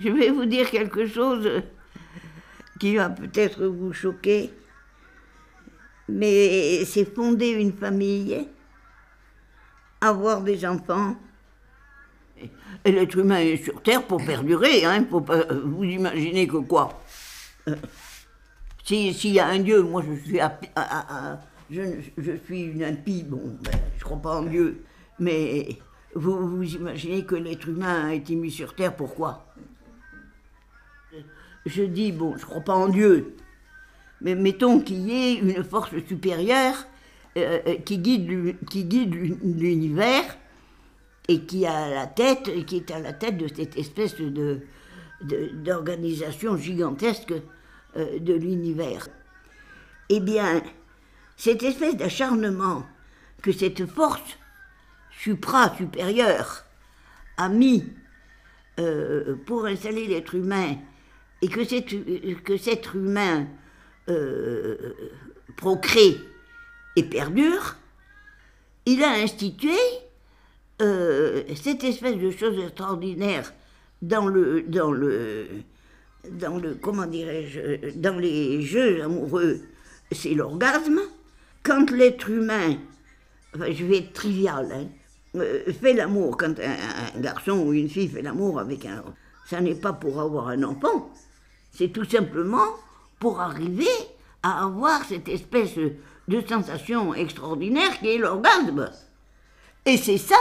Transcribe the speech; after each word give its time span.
je 0.00 0.08
vais 0.08 0.30
vous 0.30 0.46
dire 0.46 0.70
quelque 0.70 1.06
chose 1.06 1.62
qui 2.80 2.96
va 2.96 3.10
peut-être 3.10 3.66
vous 3.66 3.92
choquer, 3.92 4.50
mais 6.08 6.84
c'est 6.84 7.04
fonder 7.04 7.50
une 7.50 7.72
famille, 7.72 8.46
avoir 10.00 10.42
des 10.42 10.66
enfants. 10.66 11.16
Et 12.84 12.92
l'être 12.92 13.16
humain 13.16 13.38
est 13.38 13.62
sur 13.62 13.80
Terre 13.82 14.06
pour 14.06 14.24
perdurer, 14.24 14.84
hein. 14.84 15.06
Vous 15.10 15.84
imaginez 15.84 16.46
que 16.46 16.58
quoi? 16.58 17.02
S'il 18.84 19.32
y 19.32 19.40
a 19.40 19.46
un 19.46 19.60
Dieu, 19.60 19.82
moi 19.82 20.02
je 20.06 20.14
suis, 20.28 20.40
je, 21.70 21.82
je, 22.18 22.32
suis 22.44 22.62
une 22.64 22.84
impie, 22.84 23.22
bon, 23.22 23.56
ben, 23.62 23.72
crois 24.00 24.20
pas 24.20 24.40
en 24.40 24.42
Dieu, 24.42 24.84
mais 25.18 25.78
vous 26.14 26.62
imaginez 26.62 27.24
que 27.24 27.36
l'être 27.36 27.68
humain 27.68 28.08
a 28.08 28.14
été 28.14 28.34
mis 28.34 28.50
sur 28.50 28.74
Terre, 28.74 28.94
pourquoi 28.94 29.46
Je 31.66 31.82
dis, 31.82 32.12
bon, 32.12 32.36
je 32.36 32.44
crois 32.44 32.60
pas 32.60 32.74
en 32.74 32.88
Dieu, 32.88 33.36
mais 34.20 34.34
mettons 34.34 34.80
qu'il 34.80 35.08
y 35.08 35.12
ait 35.12 35.34
une 35.34 35.64
force 35.64 35.90
supérieure 36.08 36.86
euh, 37.36 37.60
euh, 37.66 37.74
qui 37.84 37.98
guide, 37.98 38.28
l'univers 39.42 40.24
et 41.26 41.40
qui 41.40 41.66
a 41.66 41.90
la 41.90 42.06
tête, 42.06 42.64
qui 42.66 42.76
est 42.76 42.90
à 42.92 43.00
la 43.00 43.12
tête 43.12 43.36
de 43.38 43.48
cette 43.48 43.76
espèce 43.76 44.14
d'organisation 45.20 46.56
gigantesque 46.56 47.34
euh, 47.96 48.18
de 48.20 48.34
l'univers. 48.34 49.08
Eh 50.10 50.20
bien, 50.20 50.62
cette 51.36 51.62
espèce 51.62 51.96
d'acharnement 51.96 52.86
que 53.42 53.50
cette 53.50 53.84
force 53.86 54.38
supra-supérieure 55.18 56.64
a 57.36 57.48
mis 57.48 57.84
pour 59.46 59.66
installer 59.66 60.06
l'être 60.06 60.34
humain 60.34 60.76
et 61.44 61.48
que, 61.48 62.34
que 62.40 62.56
cet 62.56 62.94
humain 62.94 63.46
euh, 64.08 64.94
procrée 65.58 66.16
et 66.96 67.02
perdure, 67.02 67.76
il 68.86 69.04
a 69.04 69.10
institué 69.10 69.76
euh, 70.80 71.42
cette 71.54 71.84
espèce 71.84 72.16
de 72.16 72.30
chose 72.30 72.58
extraordinaire 72.58 73.52
dans 74.00 74.26
le, 74.26 74.62
dans 74.62 74.90
le, 74.90 75.46
dans 76.30 76.56
le, 76.56 76.76
comment 76.76 77.04
dirais-je, 77.04 77.90
dans 77.94 78.18
les 78.18 78.62
jeux 78.62 79.02
amoureux, 79.02 79.60
c'est 80.12 80.32
l'orgasme. 80.32 81.00
Quand 81.62 81.90
l'être 81.90 82.30
humain, 82.30 82.78
je 83.54 83.84
vais 83.84 83.98
être 83.98 84.14
trivial, 84.14 84.72
hein, 84.72 84.86
euh, 85.36 85.70
fait 85.78 85.92
l'amour, 85.92 86.38
quand 86.38 86.54
un, 86.58 87.20
garçon 87.20 87.66
ou 87.66 87.74
une 87.74 87.90
fille 87.90 88.08
fait 88.08 88.22
l'amour 88.22 88.60
avec 88.60 88.86
un, 88.86 89.04
ça 89.46 89.60
n'est 89.60 89.74
pas 89.74 89.92
pour 89.92 90.20
avoir 90.20 90.48
un 90.48 90.62
enfant, 90.62 91.10
c'est 91.74 91.92
tout 91.92 92.04
simplement 92.04 92.68
pour 93.18 93.40
arriver 93.40 93.86
à 94.42 94.64
avoir 94.64 95.04
cette 95.04 95.28
espèce 95.28 95.76
de 96.28 96.46
sensation 96.46 97.14
extraordinaire 97.14 97.98
qui 97.98 98.08
est 98.08 98.18
l'orgasme. 98.18 98.90
Et 99.84 99.96
c'est 99.96 100.18
ça 100.18 100.38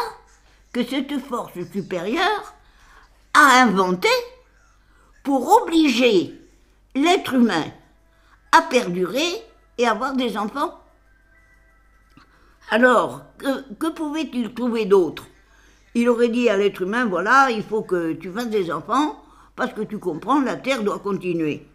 que 0.72 0.84
cette 0.84 1.20
force 1.20 1.60
supérieure 1.72 2.54
a 3.34 3.62
inventé 3.62 4.10
pour 5.24 5.62
obliger 5.62 6.40
l'être 6.96 7.34
humain 7.34 7.66
à 8.52 8.62
perdurer 8.62 9.44
et 9.78 9.88
avoir 9.88 10.14
des 10.14 10.38
enfants. 10.38 10.80
Alors, 12.70 13.24
que, 13.38 13.90
pouvait-il 13.90 14.54
trouver 14.54 14.86
d'autre? 14.86 15.26
Il 15.96 16.10
aurait 16.10 16.30
dit 16.30 16.50
à 16.50 16.58
l'être 16.58 16.82
humain, 16.82 17.06
voilà, 17.06 17.50
il 17.52 17.64
faut 17.64 17.84
que 17.84 18.14
tu 18.14 18.32
fasses 18.32 18.50
des 18.50 18.72
enfants, 18.72 19.23
parce 19.56 19.74
que 19.74 19.82
tu 19.82 20.00
comprends, 20.00 20.42
la 20.42 20.56
Terre 20.56 20.84
doit 20.84 21.00
continuer. 21.00 21.66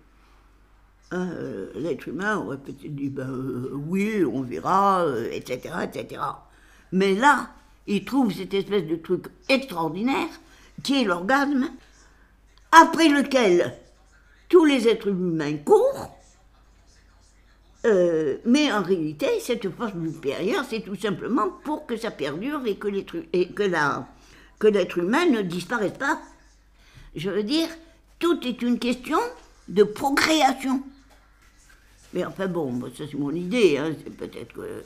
Euh, 1.12 1.70
l'être 1.74 2.06
humain 2.08 2.36
aurait 2.36 2.58
peut-être 2.58 2.94
dit, 2.94 3.08
ben 3.08 3.30
euh, 3.30 3.70
oui, 3.72 4.24
on 4.24 4.42
verra, 4.42 5.06
etc., 5.32 5.74
euh, 5.74 5.82
etc. 5.82 6.20
Mais 6.92 7.14
là, 7.14 7.50
il 7.86 8.04
trouve 8.04 8.32
cette 8.32 8.52
espèce 8.52 8.86
de 8.86 8.96
truc 8.96 9.26
extraordinaire, 9.48 10.28
qui 10.82 11.00
est 11.00 11.04
l'orgasme, 11.04 11.70
après 12.72 13.08
lequel 13.08 13.74
tous 14.50 14.64
les 14.66 14.86
êtres 14.88 15.08
humains 15.08 15.56
courent, 15.58 16.14
mais 18.44 18.70
en 18.70 18.82
réalité, 18.82 19.40
cette 19.40 19.70
force 19.70 19.92
supérieure, 19.92 20.62
c'est 20.68 20.82
tout 20.82 20.94
simplement 20.94 21.48
pour 21.64 21.86
que 21.86 21.96
ça 21.96 22.10
perdure 22.10 22.60
et 22.66 22.76
que 22.76 22.88
l'être, 22.88 23.16
que 24.58 24.66
l'être 24.68 24.98
humain 24.98 25.24
ne 25.30 25.40
disparaisse 25.40 25.96
pas. 25.96 26.20
Je 27.18 27.30
veux 27.30 27.42
dire, 27.42 27.68
tout 28.20 28.46
est 28.46 28.62
une 28.62 28.78
question 28.78 29.18
de 29.66 29.82
procréation. 29.82 30.84
Mais 32.12 32.24
enfin 32.24 32.46
bon, 32.46 32.80
ça 32.96 33.04
c'est 33.10 33.18
mon 33.18 33.34
idée, 33.34 33.76
hein, 33.76 33.92
c'est 34.04 34.16
peut-être 34.16 34.52
que 34.52 34.84